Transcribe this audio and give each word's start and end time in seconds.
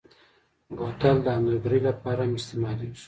بوتل 0.75 1.15
د 1.23 1.27
انځورګرۍ 1.35 1.79
لپاره 1.89 2.21
هم 2.25 2.33
استعمالېږي. 2.39 2.99